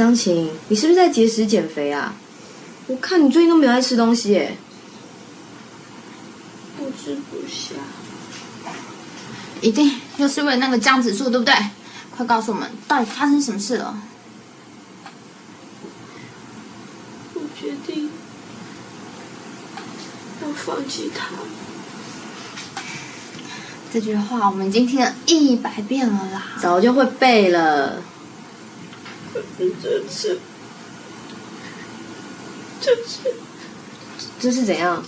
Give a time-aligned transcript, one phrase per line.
[0.00, 2.14] 湘琴，你是不是在节食减肥啊？
[2.86, 4.56] 我看你最近都没有在吃东西耶。
[6.78, 7.74] 不吃不下。
[9.60, 11.54] 一定又是为了那个江子树，对不对？
[12.16, 13.94] 快告诉我们，到底发生什么事了？
[17.34, 18.08] 我决定
[20.40, 21.26] 要放弃他。
[23.92, 26.42] 这句话我们已经听了一百遍了啦。
[26.58, 28.02] 早就会背了。
[29.32, 30.40] 这是这次，
[32.80, 33.34] 这次
[34.40, 35.04] 这是怎样？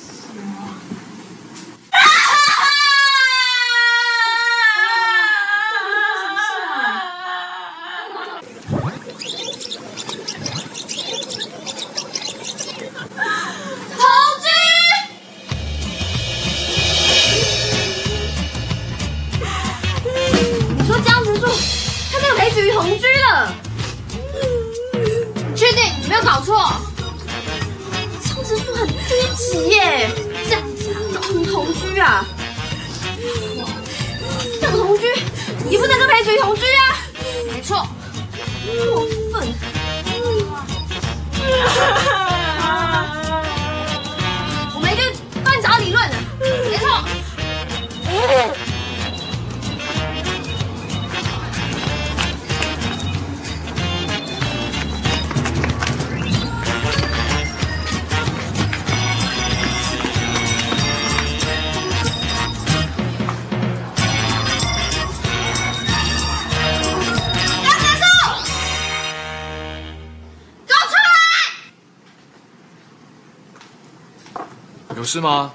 [75.13, 75.21] 是！
[75.21, 75.53] 吗？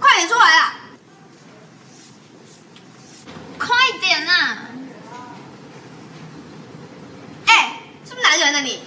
[0.00, 0.74] 快点出来啦！
[3.58, 3.68] 快
[4.00, 4.56] 点呐、
[7.44, 8.80] 哎，是不是男人呢你？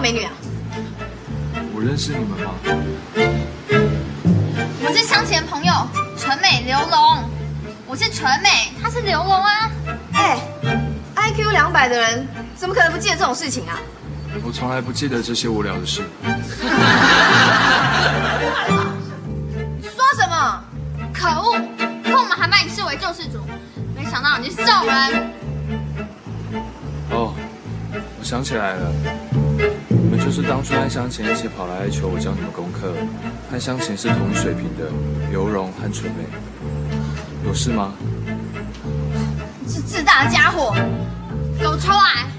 [0.00, 0.32] 美女啊？
[1.74, 2.52] 我认识你们吗？
[4.82, 5.72] 我们是相前朋友，
[6.16, 7.22] 纯美刘龙。
[7.86, 9.70] 我是纯美，他是刘龙啊。
[10.14, 10.38] 哎
[11.16, 13.78] ，IQ 两百的人怎么可能不记得这种事情啊？
[14.44, 16.02] 我从来不记得这些无聊的事。
[16.22, 16.28] 你
[19.88, 20.64] 说什么？
[21.12, 21.60] 可恶！
[22.04, 23.40] 可我们还把你视为救世主，
[23.94, 25.30] 没想到你是这种人。
[27.10, 27.34] 哦，
[28.18, 28.92] 我想起来了，
[30.30, 32.94] 就是当初和湘琴一起跑来求我教你们功课，
[33.50, 34.86] 和湘琴是同一水平的
[35.28, 36.22] 刘荣和纯美。
[37.44, 37.94] 有事吗？
[39.58, 40.72] 你是自大的家伙，
[41.58, 42.29] 给我出来！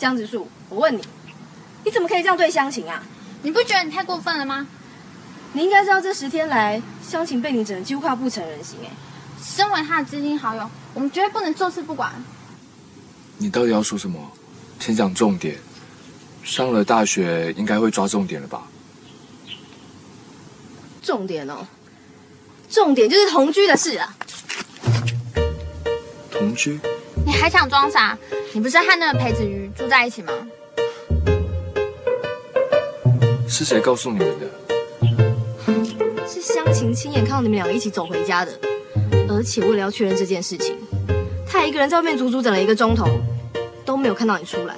[0.00, 1.02] 江直树，我问你，
[1.84, 3.02] 你怎么可以这样对湘琴啊？
[3.42, 4.66] 你不觉得你太过分了吗？
[5.52, 8.88] 你应该知道这十天来，湘琴被你整的几乎快要不成人形哎。
[9.42, 12.10] 身为他的知心好友，我们绝对不能坐视不管。
[13.36, 14.18] 你到底要说什么？
[14.78, 15.58] 先讲重点。
[16.42, 18.62] 上了大学应该会抓重点了吧？
[21.02, 21.66] 重点哦，
[22.70, 24.16] 重点就是同居的事啊。
[26.30, 26.80] 同居？
[27.26, 28.16] 你还想装傻？
[28.54, 30.30] 你不是和那个裴子瑜住在一起吗？
[33.48, 34.46] 是谁告诉你们的？
[36.28, 38.52] 是湘琴亲眼看到你们两个一起走回家的，
[39.26, 40.76] 而且为了要确认这件事情，
[41.46, 43.06] 他还一个人在外面足足等了一个钟头，
[43.86, 44.76] 都没有看到你出来。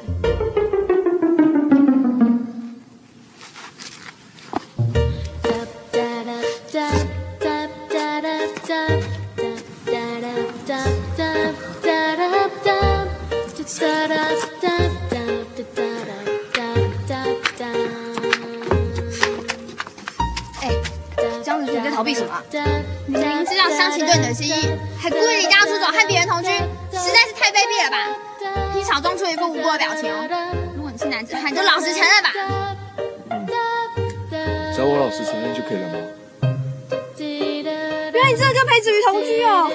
[38.32, 39.70] 你真的跟裴子瑜同居哦？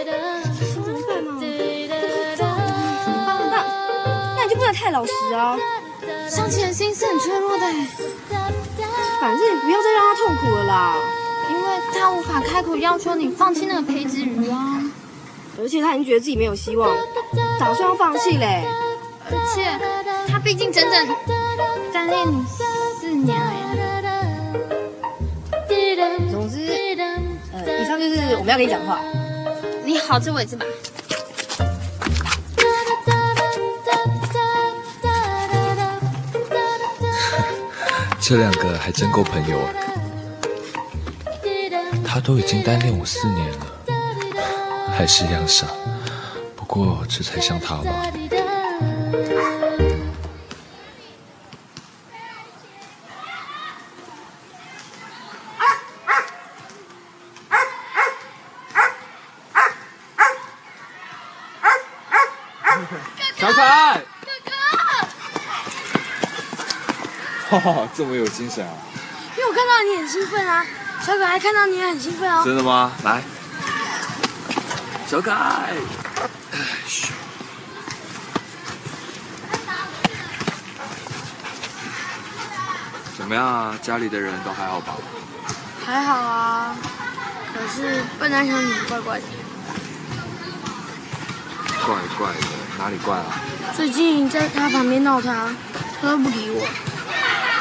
[0.74, 1.34] 怎么办嘛？
[1.36, 1.46] 不知
[2.40, 2.44] 道，
[3.06, 3.54] 怎么办？
[3.54, 5.56] 那那你就不能太老实啊！
[6.28, 7.68] 湘琴的心是很脆弱的，
[9.22, 10.96] 反正你不要再让他痛苦了啦。
[11.52, 14.82] 因为他无法开口要求你放弃那个裴子瑜啊。
[15.62, 16.98] 而且他已经觉得自己没有希望，
[17.60, 18.66] 打算要放弃嘞。
[19.30, 19.62] 而且
[20.32, 21.08] 他毕竟整整
[21.94, 22.44] 单恋你
[28.10, 29.00] 是我们要跟你讲的话。
[29.86, 30.66] 你好自为之吧。
[38.20, 39.74] 这两个还真够朋友啊！
[42.06, 43.66] 他都已经单恋我四年了，
[44.92, 45.68] 还是一样傻。
[46.56, 48.12] 不过这才像他吧？
[67.96, 68.74] 这么有精神啊！
[69.36, 70.66] 因为我看到你很兴奋啊，
[71.02, 72.42] 小可爱看到你也很兴奋哦。
[72.44, 72.92] 真的吗？
[73.04, 73.22] 来，
[75.08, 75.74] 小可爱，
[76.86, 77.14] 嘘
[83.18, 83.76] 怎么样啊？
[83.82, 84.96] 家里的人都还好吧？
[85.86, 86.76] 还好啊，
[87.54, 89.26] 可是笨蛋小女怪怪的。
[91.86, 93.40] 怪怪的，哪里怪啊？
[93.76, 95.50] 最近在他旁边闹他，
[96.02, 96.68] 他都不理我，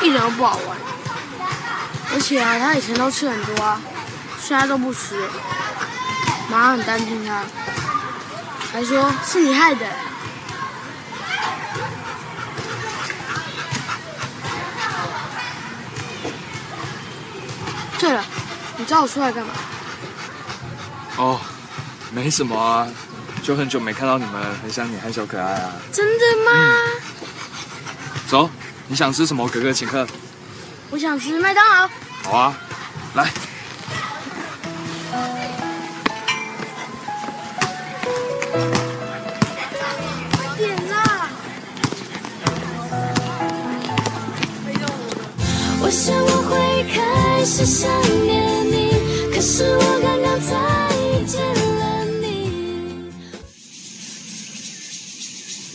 [0.02, 0.76] 一点都不好玩。
[2.14, 3.80] 而且啊，他以前都吃很多啊，
[4.40, 5.28] 现在都不吃了。
[6.50, 7.42] 妈很担心他，
[8.72, 9.84] 还说是你害的。
[17.98, 18.24] 对了，
[18.76, 19.52] 你找我出来干嘛？
[21.16, 21.40] 哦，
[22.12, 22.86] 没什么啊，
[23.42, 25.72] 就很久没看到你们，很想你和小可爱啊。
[25.92, 26.52] 真的吗？
[28.28, 28.48] 走，
[28.88, 29.48] 你想吃什么？
[29.48, 30.06] 哥哥请客。
[30.90, 31.90] 我想吃麦当劳。
[32.22, 32.56] 好啊，
[33.14, 33.30] 来。
[40.56, 41.28] 点啦！
[45.82, 47.90] 我想我会开始想
[48.24, 48.92] 念你，
[49.34, 50.54] 可是我刚刚才
[50.96, 51.42] 遇见
[51.76, 52.24] 了你。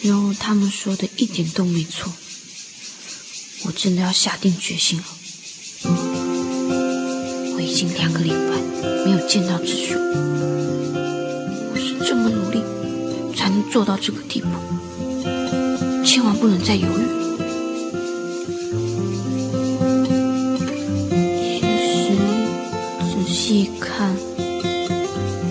[0.02, 2.20] 有他们说的一点都没错，我
[3.83, 5.06] 真的要下定决心了。
[7.56, 8.36] 我已经两个礼拜
[9.04, 9.98] 没有见到智叔，
[11.74, 12.62] 我是这么努力
[13.36, 14.50] 才能做到这个地步，
[16.05, 17.01] 千万不能再犹豫。
[21.50, 22.13] 其实
[23.01, 24.15] 仔细一看，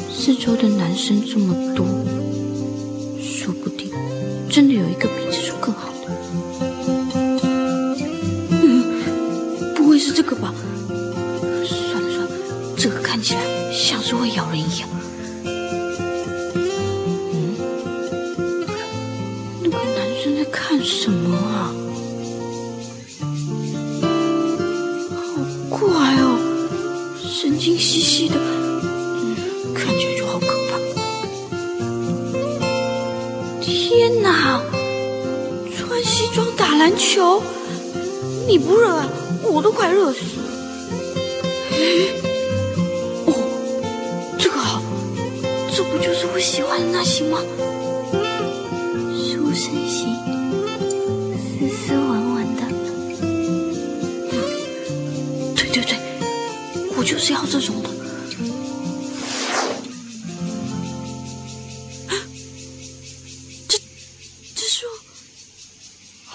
[0.08, 1.84] 四周的男生这么多，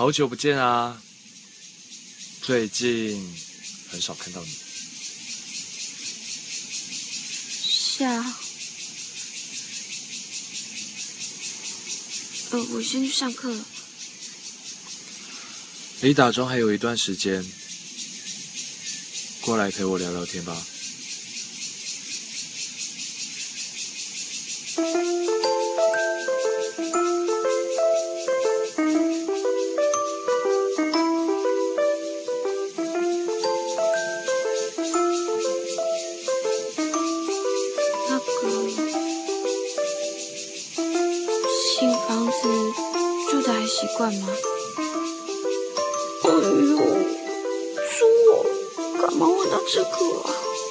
[0.05, 1.01] 好久不见啊！
[2.43, 3.27] 最近
[3.89, 4.51] 很少看到你。
[7.63, 8.37] 是啊，
[12.51, 13.65] 呃，我先去上课了。
[16.01, 17.43] 离打钟还有一段时间，
[19.41, 20.55] 过来陪我聊聊天吧。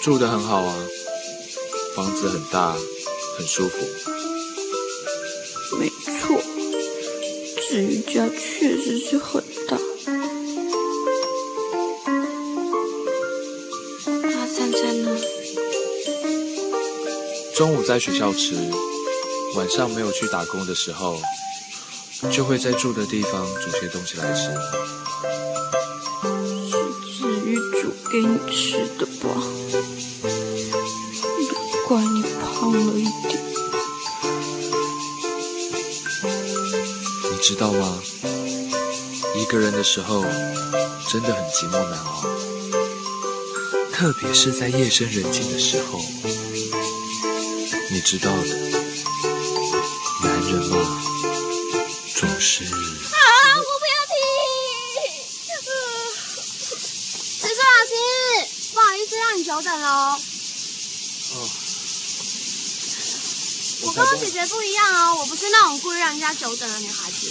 [0.04, 0.76] 住的很好啊，
[1.96, 2.76] 房子很大，
[3.38, 3.78] 很舒服。
[5.80, 6.38] 没错，
[7.66, 9.78] 至于家确实是很大。
[14.04, 15.18] 那餐餐呢？
[17.56, 18.56] 中午在学校吃，
[19.56, 21.18] 晚上没有去打工的时候，
[22.30, 24.50] 就会在住的地方煮些东西来吃。
[26.68, 26.76] 是
[27.23, 29.30] 子瑜煮给你吃的吧？
[31.86, 33.42] 怪你胖了一点。
[37.30, 38.02] 你知道吗？
[39.36, 40.22] 一个人的时候，
[41.10, 42.24] 真的很寂寞难熬，
[43.92, 46.00] 特别是在夜深人静的时候。
[47.90, 48.46] 你知道的，
[50.22, 50.76] 男人嘛，
[52.14, 52.64] 总是……
[52.64, 52.68] 啊！
[52.70, 54.14] 我不要听。
[57.40, 57.92] 植树老师，
[58.72, 60.18] 不好意思让你久等了哦。
[61.30, 61.50] 哦，
[63.82, 67.30] 我跟我姐姐不一样哦，我不是那种故意让人家久等的女孩子。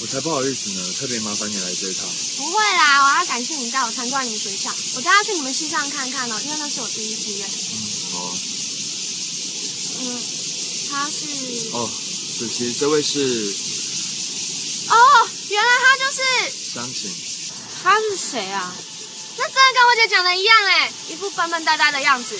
[0.00, 2.06] 我才不好意思呢，特别麻烦你来这一趟。
[2.36, 7.48] 不会啦，我要感谢你带我参观你们学校，我带他去你们系上看看哦，因为那是我第一志愿。
[8.12, 8.32] 好啊。
[9.98, 10.22] 嗯，
[10.90, 11.26] 他是
[11.72, 11.90] 哦，
[12.38, 13.18] 子琪，这位是
[14.88, 16.22] 哦，原来他就是，
[16.76, 17.10] 张琴。
[17.82, 18.72] 他是谁啊？
[19.46, 22.36] 那真的跟我姐讲的一样哎，一副笨笨呆呆的样子。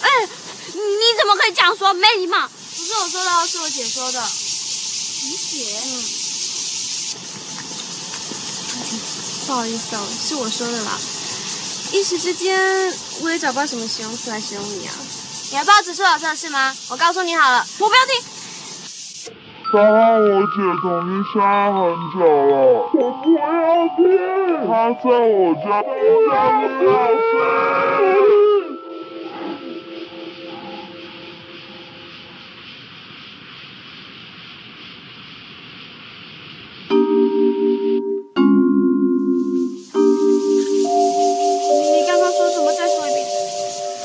[0.00, 1.92] 哎，你怎么可以这样说？
[1.92, 2.48] 没礼貌！
[2.48, 4.20] 不是我说的哦，是我姐说的。
[5.22, 5.80] 你姐？
[5.84, 6.04] 嗯。
[9.46, 10.96] 不好意思哦，是我说的啦。
[11.90, 14.94] 一时之间，我也找不到什么形容词来形容你啊。
[15.50, 16.76] 你还不知道植树老师的事吗？
[16.90, 18.33] 我告诉你好了，我不要听。
[19.74, 19.90] 他和
[20.20, 21.80] 我姐同居相爱很
[22.12, 22.16] 久
[22.46, 22.54] 了，
[22.94, 23.42] 我不要
[23.96, 24.06] 听。
[24.68, 24.70] 他
[25.02, 27.18] 在我家当家庭老师。
[41.90, 42.70] 你刚刚说什么？
[42.72, 43.18] 再说一遍。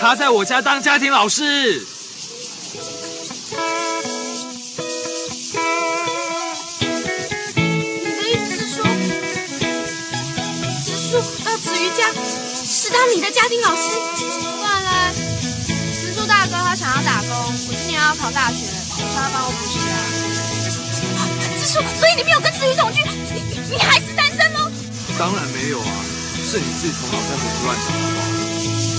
[0.02, 1.99] 他在我家当家庭老师。
[13.30, 13.84] 的家庭老师？
[14.18, 15.14] 不然嘞，
[15.94, 19.94] 植树大哥他想要打工，我今年要考大学，我叫他帮我补习啊。
[21.62, 24.66] 植树，所以你没有跟子瑜同居，你你还是单身喽？
[25.20, 25.94] 当然没有啊，
[26.42, 28.26] 是你自己头脑在胡思乱想好不好？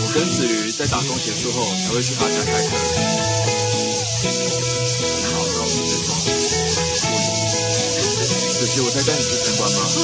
[0.07, 2.79] 我跟子瑜在打工结束后才会去他家开课。
[5.27, 6.15] 好，那我们先走。
[8.55, 9.83] 子琪，我再带你去参观吗？
[9.91, 9.99] 嗯。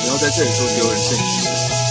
[0.00, 1.81] 不要在这里做丢人现眼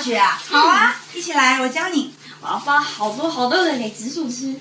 [0.00, 0.40] 学啊？
[0.48, 2.14] 好啊，一起来，我教你。
[2.42, 4.54] 我要包好多好多的给植树吃。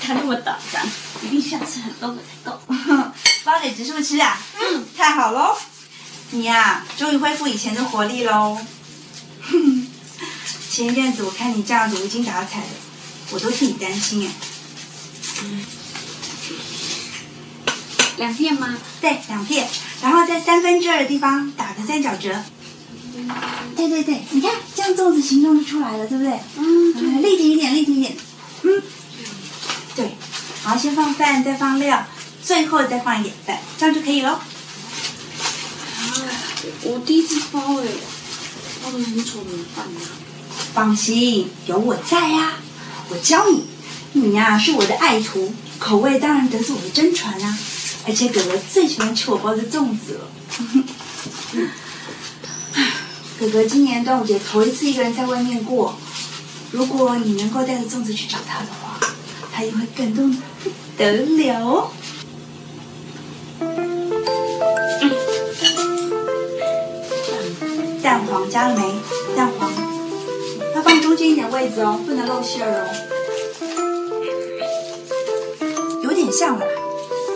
[0.00, 0.86] 他那么大张，
[1.24, 2.60] 一定需要吃很多个才够。
[3.42, 4.38] 包给植树吃啊？
[4.60, 5.56] 嗯，太好喽！
[6.30, 8.58] 你呀、终于恢复以前的活力喽。
[10.78, 12.66] 一阵子我看你这样子无精打采的，
[13.30, 14.30] 我都替你担心哎。
[18.18, 18.78] 两片吗？
[19.00, 19.66] 对，两片，
[20.02, 22.42] 然后在三分之二的地方打个三角折。
[23.76, 26.38] 对对对，你看这样粽子形状就出来了，对不对？
[26.56, 28.16] 嗯，立体一点，立体一点。
[28.62, 28.82] 嗯，
[29.94, 30.16] 对，
[30.62, 32.06] 好先放饭，再放料，
[32.42, 34.38] 最后再放一点饭，这样就可以喽。
[36.82, 37.86] 我第一次包哎，
[38.82, 40.00] 包的很丑怎么办呢？
[40.74, 42.54] 放心，有我在呀、
[43.08, 43.64] 我教你，
[44.12, 47.58] 你呀、是我的爱徒，口味当然得是我的真传啊。
[48.06, 50.28] 而且哥哥最喜欢吃我包的粽子了。
[53.42, 55.96] 哥哥今年端午节头一次一个人在外面过，
[56.70, 59.00] 如果你能够带着粽子去找他的话，
[59.52, 60.38] 他一定会感动得
[60.70, 61.90] 不得了哦。
[68.00, 68.94] 蛋黄加了没？
[69.34, 69.72] 蛋黄
[70.76, 72.86] 要放中间一点位置哦，不能露馅儿哦。
[76.04, 76.64] 有点像了，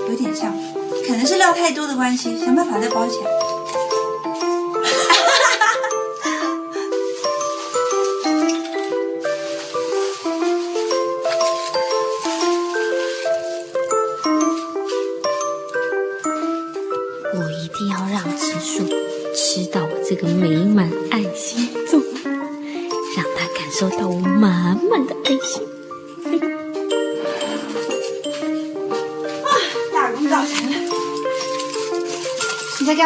[0.08, 0.56] 有点像，
[1.04, 3.55] 可能是料太多的关系，想办法再包起来。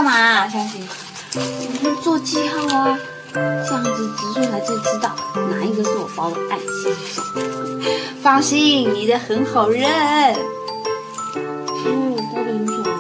[0.01, 0.89] 干嘛、啊，湘琴？
[1.35, 1.41] 我
[1.83, 2.99] 们做记号啊，
[3.35, 5.15] 这样子植树才最知道
[5.51, 7.83] 哪一个是我包的爱心粽。
[8.23, 9.85] 放心，你的很好认。
[11.85, 12.99] 因为我包的很久了。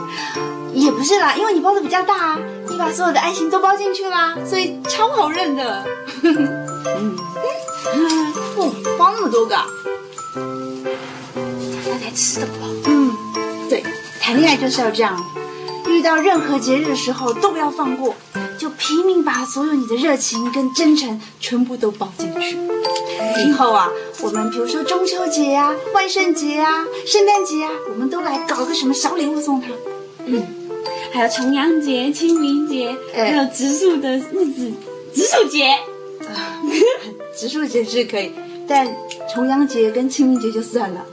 [0.74, 2.38] 也不是啦，因为你包的比较大啊，
[2.68, 5.82] 你把所有的爱心都包进去啦，所以超好认的。
[6.22, 7.16] 嗯，
[8.58, 9.64] 哦，包那么多个、啊，
[10.34, 12.68] 大家才吃得饱。
[12.84, 13.10] 嗯，
[13.70, 13.82] 对，
[14.20, 15.18] 谈恋爱就是要这样，
[16.00, 18.14] 遇到任何节日的时候都不要放过，
[18.56, 22.56] 就拼命把所有你的热情跟真诚全部都包进去。
[23.44, 23.86] 以后啊，
[24.22, 29.68] 我们比如说中秋节啊、万圣节啊、圣诞节啊，我们都来搞个什么小礼物送他。
[30.24, 30.42] 嗯，
[31.12, 34.72] 还有重阳节、清明节，哎还有植树的日子，
[35.14, 35.66] 植树节。
[37.38, 38.32] 植树节是可以，
[38.66, 38.88] 但
[39.34, 41.04] 重阳节跟清明节就算了。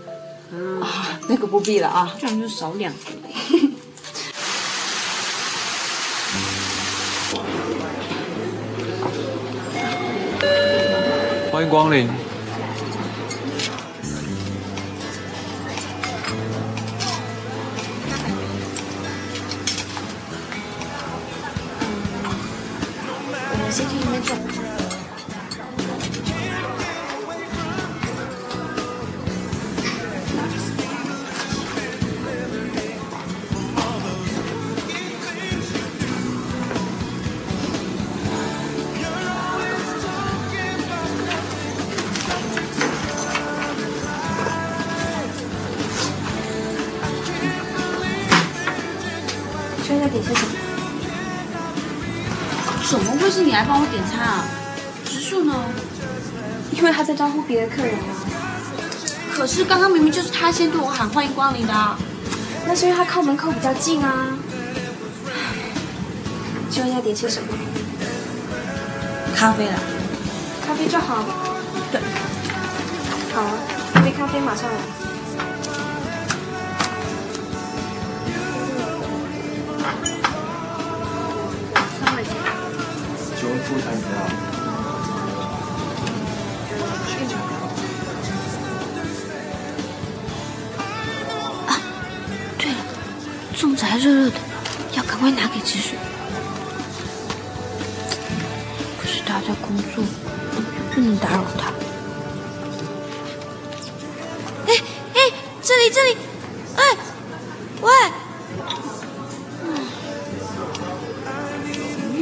[0.79, 2.15] 啊，那个不必了啊。
[2.21, 2.99] 这样就少两个。
[11.57, 12.26] 欢迎光临。
[59.57, 61.97] 是刚刚明明就是他先对我喊欢迎光临的啊。
[62.67, 64.37] 那是因为他靠门口比较近啊。
[66.69, 67.47] 请问要点些什么？
[69.35, 69.73] 咖啡了，
[70.63, 71.25] 咖啡就好。
[71.91, 71.99] 对。
[73.33, 73.51] 好啊，
[73.95, 75.06] 一杯咖啡马上来。
[93.77, 94.37] 子还热热的，
[94.93, 95.95] 要赶快拿给植树。
[98.99, 100.03] 可是他在工作，
[100.95, 101.71] 不能打扰他。
[104.65, 104.73] 哎
[105.13, 106.17] 哎，这里这里，
[106.75, 106.81] 哎，
[107.81, 107.91] 喂，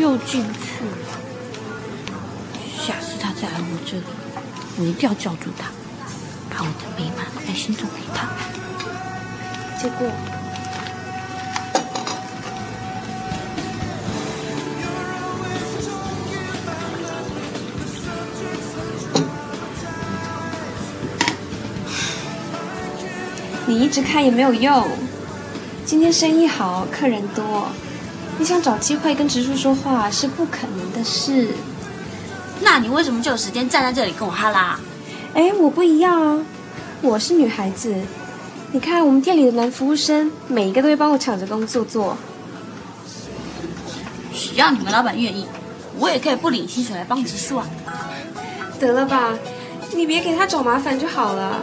[0.02, 0.92] 又进去了。
[2.86, 4.04] 下次他再来我这里，
[4.78, 5.70] 我一定要叫住他，
[6.50, 8.28] 把我的美满爱心送给他。
[9.82, 10.06] 结果
[23.76, 24.88] 你一直看也没有用。
[25.86, 27.68] 今天生意好，客人多，
[28.38, 31.50] 你想找机会跟植树说话是不可能的事。
[32.62, 34.80] 那你为什么就有时间站在这里跟我哈拉？
[35.34, 36.46] 哎，我不一样啊，
[37.02, 37.94] 我是女孩子。
[38.72, 42.16] 你看我们店里的男服务生，每一个都会帮我抢着工作做。
[44.34, 45.46] 只要你们老板愿意，
[45.98, 47.68] 我也可以不领薪水来帮植树啊。
[48.80, 49.38] 得了吧，
[49.94, 51.62] 你别给他找麻烦就好了。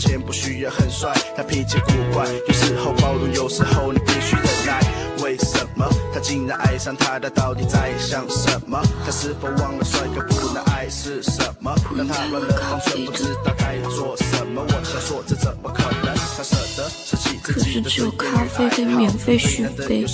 [0.00, 4.80] 钱，不需要很帅，他脾气古怪，有时候包容，有时候你必须忍耐。
[5.22, 7.18] 为什么他竟然爱上她？
[7.20, 8.80] 他到底在想什么？
[9.04, 11.74] 他是否忘了帅哥不能爱是什么？
[11.94, 14.64] 让他乱了方寸，不知道该做什么。
[14.66, 16.16] 我想说，这怎么可能？
[16.36, 20.06] 他舍得舍弃自己的只有咖啡跟免费续杯，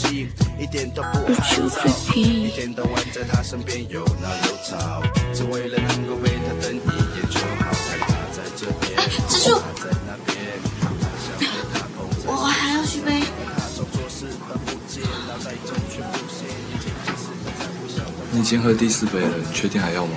[0.59, 2.51] 一点都不又只有最便宜
[18.48, 20.12] 经喝第四杯了，你确定还要吗？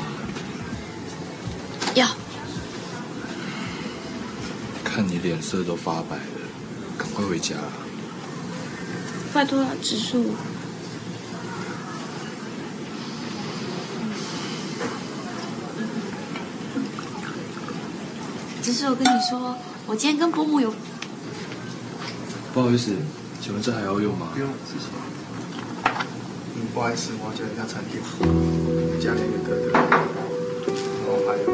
[1.96, 2.08] 要，
[4.84, 6.22] 看你脸色都发白了，
[6.96, 7.56] 赶快回家。
[9.34, 10.36] 拜托了，植树。
[18.62, 20.72] 只是我跟你说，我今天跟伯母有
[22.54, 22.96] 不好意思，
[23.42, 24.28] 请问这还要用吗？
[24.34, 24.86] 不用，谢谢。
[26.70, 28.00] 嗯，不好意思，我要叫一下餐厅，
[29.02, 29.82] 加了一个的，然
[31.08, 31.46] 后还有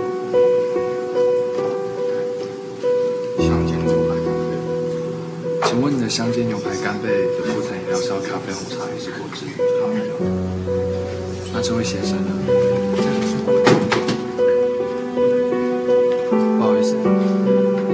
[3.40, 4.52] 香煎牛排干贝。
[5.70, 9.46] 请问你的香煎牛排干贝的副餐饮料是要咖啡、红茶还是果汁？
[11.54, 12.32] 那这位先生呢？
[16.58, 17.02] 不好意思，你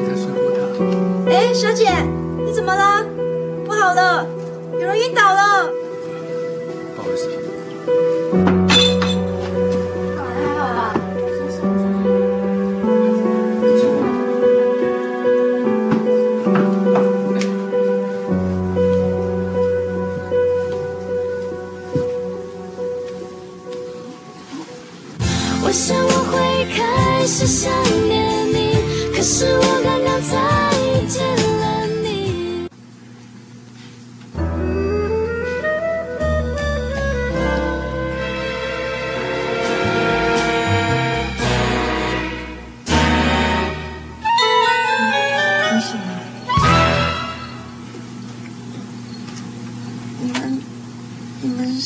[0.07, 1.31] 在说我他？
[1.31, 1.85] 哎，小姐，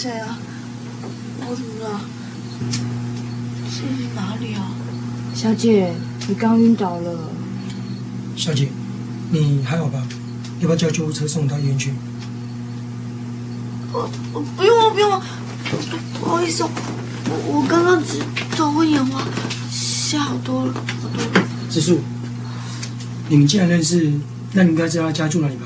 [0.06, 0.38] 谁啊？
[1.50, 2.02] 我怎么了？
[3.64, 3.82] 这是
[4.14, 4.70] 哪里啊？
[5.34, 5.96] 小姐，
[6.28, 7.18] 你刚晕倒了。
[8.36, 8.70] 小姐，
[9.32, 10.06] 你还好吧？
[10.60, 11.92] 要不要叫救护车送到医院去？
[13.92, 15.20] 我我不用了，不用了，
[16.20, 16.70] 不好意思哦，
[17.28, 18.20] 我我刚刚只
[18.56, 19.24] 头昏眼花，
[19.72, 21.48] 血好多了，好多了。
[21.72, 22.00] 植树，
[23.28, 24.14] 你们既然认识，
[24.54, 25.66] 那你应该知道他家住哪里吧？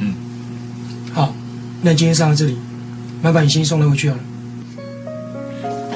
[0.00, 0.14] 嗯。
[1.14, 1.34] 好，
[1.82, 2.58] 那今天上到这里，
[3.22, 4.22] 麻烦你先送他回去好了。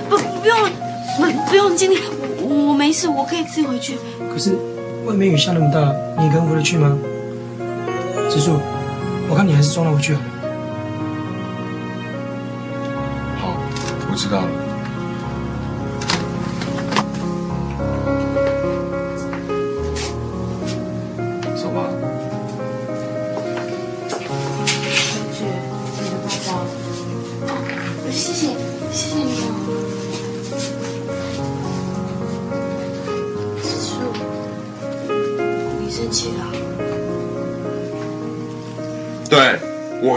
[0.09, 0.70] 不不用了，
[1.18, 1.99] 不不用经理，
[2.40, 3.97] 我我没事，我可以自己回去。
[4.33, 4.57] 可是
[5.05, 6.97] 外面雨下那么大，你跟回得去吗？
[8.31, 8.59] 植树，
[9.29, 10.27] 我看你还是送他回去好了。
[13.42, 13.55] 好，
[14.11, 14.63] 我知道了。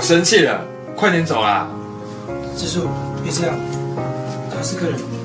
[0.07, 0.61] 生气了，
[0.95, 1.67] 快点走啦！
[2.55, 2.87] 植树，
[3.21, 3.53] 别这样，
[4.49, 5.16] 他是客人。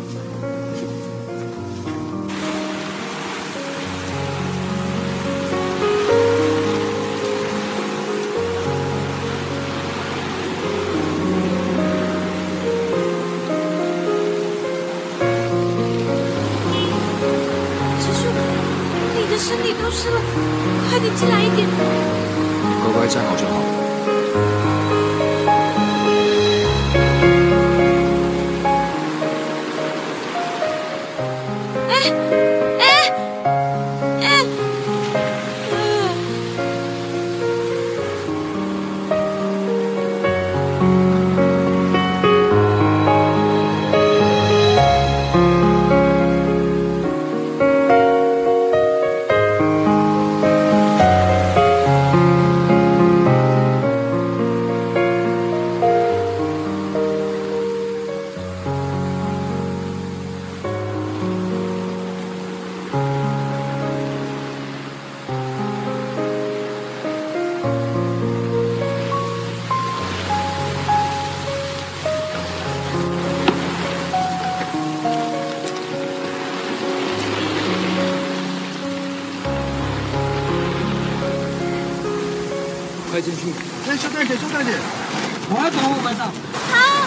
[86.25, 87.07] 好，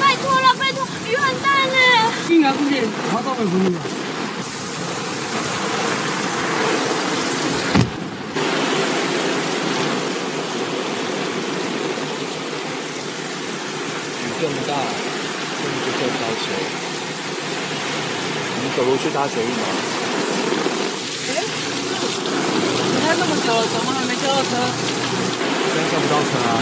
[0.00, 1.76] 拜托了，拜托，雨很大呢。
[2.28, 3.68] 应该不见，我到会回你。
[14.22, 14.74] 雨这么大，
[15.62, 16.44] 根本就够不到球。
[18.58, 19.64] 你走路去搭捷运吗？
[22.92, 24.50] 你开这么久了，怎么还没叫到车？
[25.72, 26.58] 现在叫不到车啊，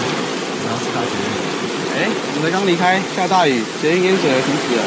[0.67, 1.54] 然后去搭捷运。
[1.97, 4.83] 哎，我们才刚离开，下大雨，捷运淹水了，停驶了。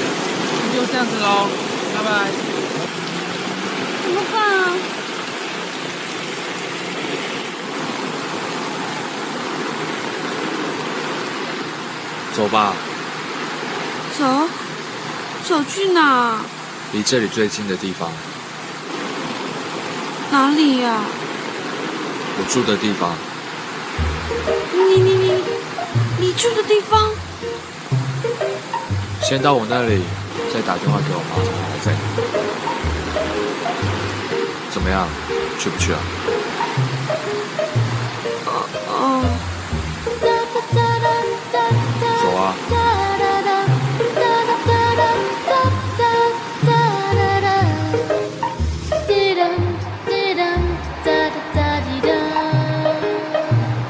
[0.75, 1.47] 就这样子喽，
[1.95, 2.27] 拜拜。
[4.03, 4.75] 怎么办啊？
[12.35, 12.73] 走吧，
[14.19, 14.49] 走，
[15.47, 16.41] 走去哪？
[16.91, 18.11] 离这里最近的地方，
[20.29, 20.99] 哪里呀、
[22.37, 23.15] 我住的地方。
[26.19, 27.11] 你住的地方？
[29.21, 30.01] 先到我那里，
[30.53, 31.35] 再打电话给我妈？
[34.71, 35.07] 怎么样，
[35.59, 35.99] 去不去啊？
[38.87, 39.23] 哦，
[42.21, 42.53] 走啊！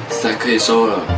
[0.10, 1.17] 伞可以收了。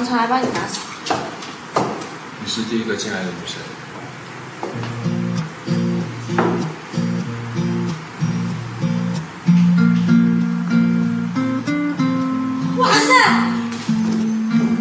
[0.00, 0.80] 常常来帮你打扫？
[2.42, 3.60] 你是第一个进来的女生。
[12.78, 13.12] 哇塞，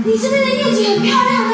[0.05, 1.53] 你这边的夜景很漂亮哎。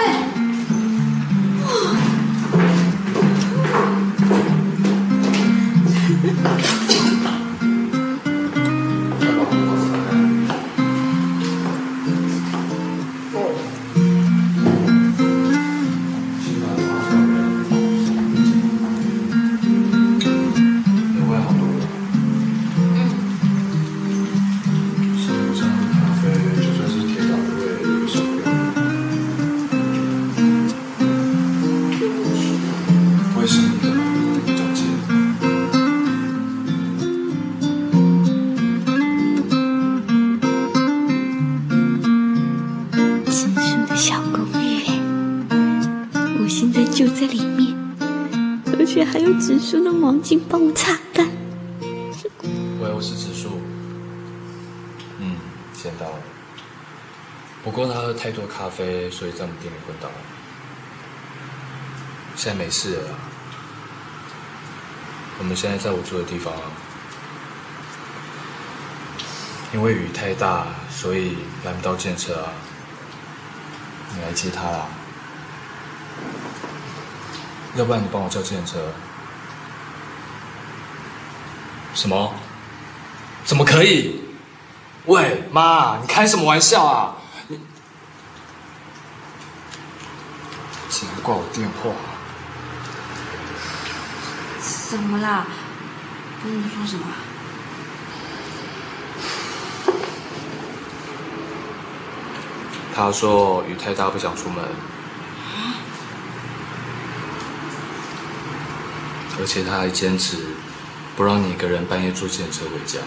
[6.82, 6.85] 你
[58.16, 60.16] 太多咖啡，所以在我们店里昏倒了。
[62.36, 63.04] 现在没事了。
[65.38, 66.54] 我们现在在我住的地方。
[69.74, 72.50] 因为雨太大，所以拦不到电车啊。
[74.16, 74.88] 你来接他啦。
[77.76, 78.80] 要不然你帮我叫电车。
[81.94, 82.34] 什么？
[83.44, 84.22] 怎么可以？
[85.06, 87.16] 喂，妈，你开什么玩笑啊？
[90.96, 91.92] 你竟然挂我电话！
[94.62, 95.46] 怎么啦？
[96.42, 97.06] 跟你说什么？
[102.96, 104.64] 他说雨太大，不想出门，
[109.38, 110.38] 而且他还坚持
[111.18, 113.00] 不让你一个人半夜坐电车回家。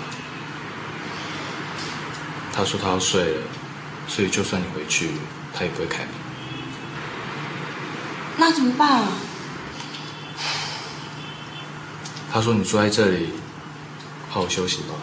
[2.52, 3.42] 他说他要睡了，
[4.06, 5.12] 所以就算你回去，
[5.54, 6.27] 他也不会开门。
[8.38, 9.08] 那怎么办啊？
[12.30, 13.30] 他说你住在这里，
[14.28, 14.94] 好好休息吧。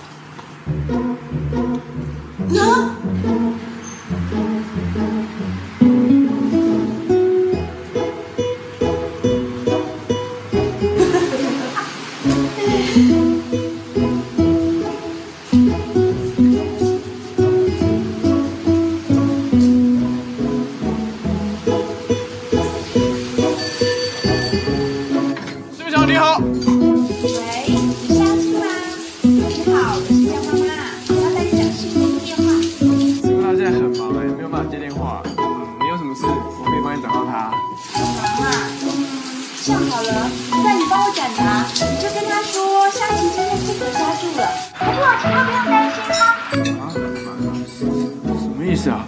[48.66, 49.06] 么意思啊？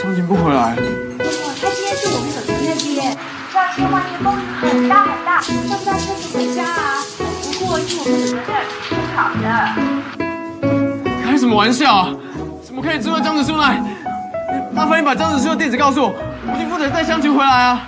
[0.00, 0.72] 湘琴不回来？
[0.72, 1.28] 哦，
[1.60, 3.12] 他今天住我们手机那边，
[3.52, 7.04] 这两天外面风雨很大很大，上不到车子回家啊。
[7.18, 9.46] 不过去我们手机那儿挺好的。
[11.22, 12.14] 开什么玩笑啊？
[12.64, 13.78] 怎么可以知道张子树来？
[14.72, 16.08] 麻烦你把张子树的地址告诉我，
[16.48, 17.86] 我已经负责带湘琴回来啊。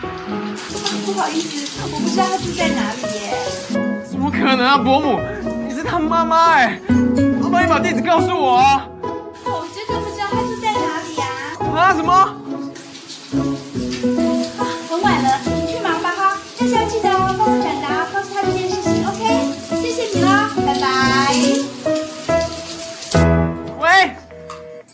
[1.07, 3.33] 不好意思，我不知道他住在哪里耶。
[4.05, 5.19] 怎么可能啊，伯母，
[5.67, 6.79] 你是他妈妈哎！
[7.41, 8.87] 麻烦你把地址告诉我啊。
[11.87, 12.13] 啊什么？
[12.13, 12.35] 啊，
[14.91, 16.37] 很晚了，你去忙吧哈。
[16.57, 19.53] 这下记得哦，帮我转达，告诉他这件事情，OK？
[19.81, 21.33] 谢谢你啦，拜拜。
[23.79, 24.17] 喂，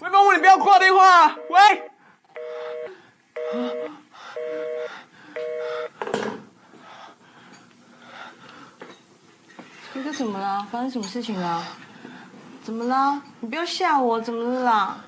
[0.03, 1.35] 喂，伯母，你不要挂电话啊！
[1.49, 1.91] 喂。
[9.95, 10.67] 金哥怎么了？
[10.71, 11.65] 发生什么事情了？
[12.63, 13.23] 怎么了？
[13.41, 15.03] 你不要吓我，怎么了啦？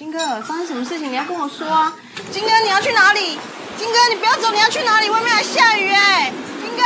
[0.00, 1.12] 金哥，发生什么事情？
[1.12, 1.94] 你要跟我说啊！
[2.32, 3.38] 金哥，你要去哪里？
[3.76, 5.10] 金哥，你不要走，你要去哪里？
[5.10, 6.32] 外面还下雨哎！
[6.62, 6.82] 金哥。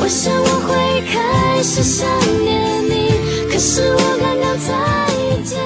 [0.00, 2.06] 我想我会开始想
[2.44, 5.58] 念你，可是我刚刚才遇见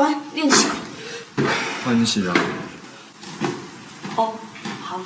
[0.00, 0.66] 个刚吃饱饭练习。
[1.84, 2.32] 换你洗澡。
[4.16, 4.34] 哦，
[4.82, 5.00] 好。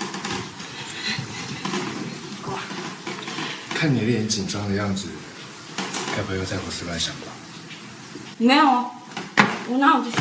[3.74, 5.09] 看你脸紧张的样子，
[6.16, 7.26] 该不会又在胡思乱想吧？
[8.38, 8.90] 没有啊，
[9.68, 10.16] 我哪有这些？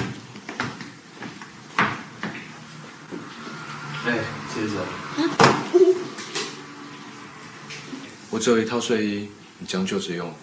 [4.05, 4.19] 哎，
[4.53, 4.73] 接着。
[8.29, 10.35] 我只有一套睡衣，你将就着用。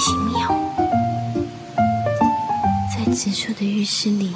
[0.00, 0.48] 奇妙。
[2.88, 4.32] 在直树的浴室里，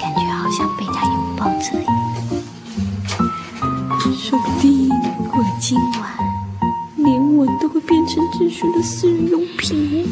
[0.00, 1.78] 感觉好像被他拥抱着。
[4.16, 4.88] 说不定
[5.30, 6.10] 过今晚，
[6.96, 10.08] 连我都会变成直树的私人用品。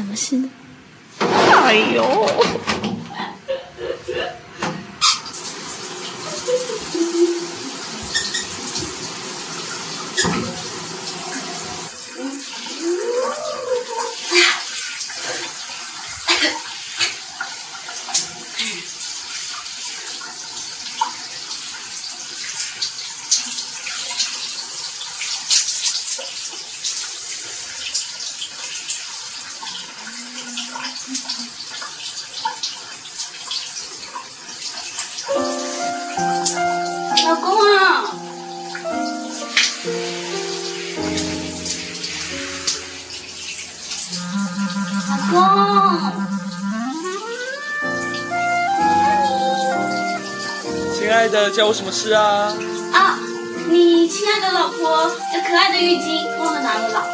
[0.00, 0.49] 什么事呢？
[37.30, 38.02] 老公啊！
[45.08, 45.38] 老公，
[50.92, 52.52] 亲爱的，叫我什么事啊？
[52.92, 53.16] 啊，
[53.68, 57.06] 你亲爱的老婆，这可爱的浴巾忘了拿了吧？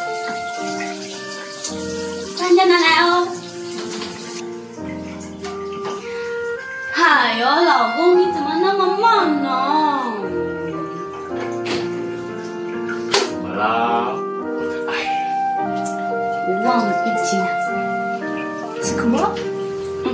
[2.39, 3.27] 搬家拿来哦。
[6.95, 9.96] 哎呦，老公，你怎么那么慢呢？
[13.57, 14.13] 啦
[14.87, 14.91] 哎
[16.47, 17.39] 我忘了一斤。
[17.41, 17.47] 啊
[18.81, 19.17] 怎么？
[19.19, 19.35] 了
[20.05, 20.07] 嗯？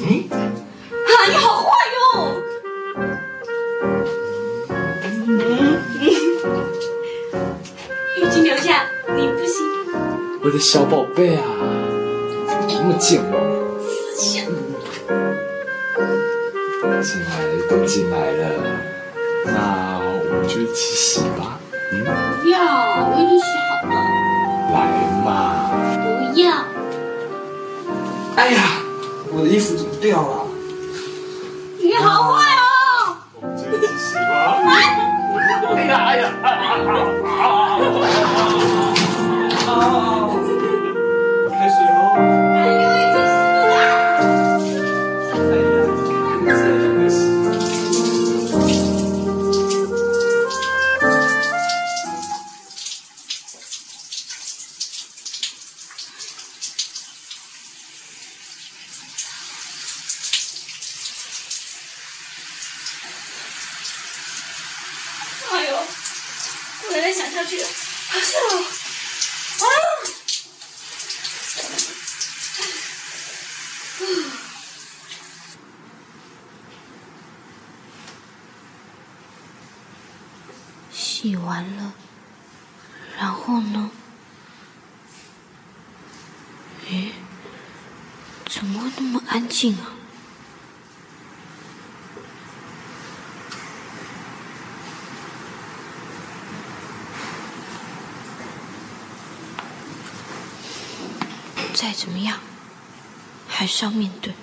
[0.00, 0.02] 嗯？
[0.30, 2.00] 啊你好坏哟。
[5.26, 5.28] 嗯？
[6.00, 6.02] 嗯
[8.16, 8.84] 浴巾留下
[9.14, 9.54] 你不行
[10.42, 11.42] 我的小宝贝啊
[12.48, 13.30] 怎么这么贱我
[14.16, 14.44] 想
[17.02, 17.30] 进来
[17.68, 18.42] 都进来了。
[19.44, 19.91] 那
[20.72, 21.60] 一起洗吧。
[21.92, 22.21] 嗯。
[89.62, 89.94] 信啊。
[101.74, 102.40] 再怎么样
[103.46, 104.41] 还是要面对。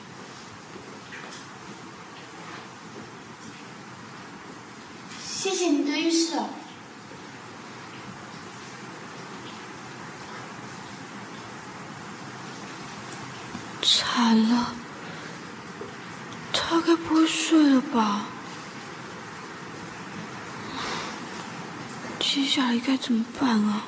[23.10, 23.88] 怎么办啊？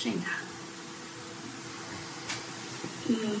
[0.00, 0.22] 睡哪？
[3.08, 3.40] 嗯，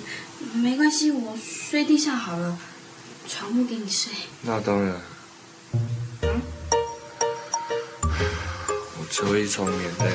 [0.60, 2.58] 没关系，我睡地上好了，
[3.28, 4.12] 床铺给你睡。
[4.42, 5.00] 那当然。
[6.22, 6.42] 嗯
[8.98, 10.06] 我只会一床棉被，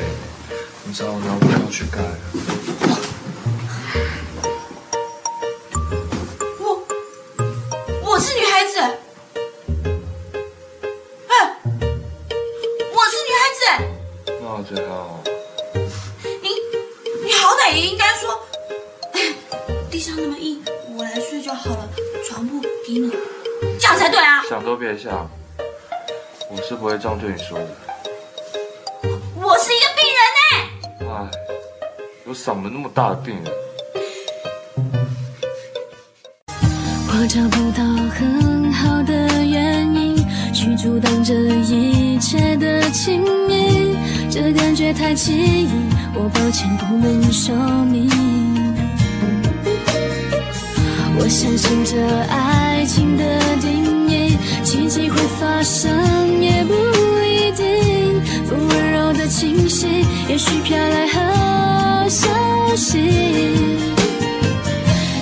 [0.83, 1.99] 你找我拿布料去盖。
[27.13, 27.67] 样对你说的。
[29.35, 31.29] 我是一个病人呢、哎，
[32.25, 33.43] 有嗓门那么大的病人，
[36.47, 37.83] 我找不到
[38.15, 39.13] 很好的
[39.45, 40.17] 原因
[40.53, 43.95] 去阻挡这一切的亲密，
[44.31, 45.69] 这感觉太奇异，
[46.15, 47.55] 我抱歉不能说
[47.85, 48.09] 明。
[51.15, 51.95] 我相信这
[52.27, 53.23] 爱情的
[53.61, 54.02] 定义，
[54.63, 56.73] 奇迹会发生也不
[57.25, 58.21] 一定。
[58.45, 59.87] 风温柔的气息，
[60.29, 61.19] 也许飘来好
[62.09, 62.29] 消
[62.75, 62.99] 息。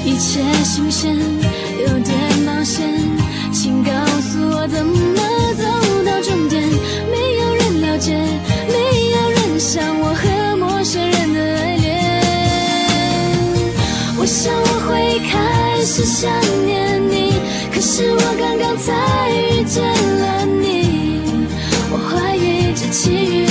[0.03, 2.13] 一切新鲜，有点
[2.45, 2.83] 冒险，
[3.51, 3.91] 请告
[4.21, 4.93] 诉我怎么
[5.55, 5.63] 走
[6.03, 6.61] 到终点。
[7.11, 8.13] 没有人了解，
[8.67, 8.73] 没
[9.11, 11.89] 有人像我和陌生人的爱恋。
[14.19, 15.31] 我想我会开
[15.83, 16.29] 始想
[16.65, 16.90] 念，
[17.93, 21.45] 是我刚刚才遇见了你。
[21.91, 23.50] 我怀疑这奇遇